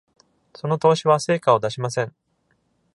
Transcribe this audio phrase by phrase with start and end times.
[0.55, 2.15] その投資は成果を出しません。